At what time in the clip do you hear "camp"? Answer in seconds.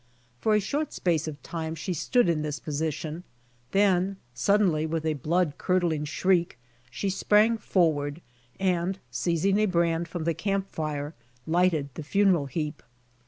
10.33-10.71